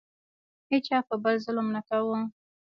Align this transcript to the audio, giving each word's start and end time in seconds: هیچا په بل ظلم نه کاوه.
هیچا 0.71 0.97
په 1.07 1.15
بل 1.23 1.35
ظلم 1.45 1.67
نه 1.75 1.81
کاوه. 1.89 2.19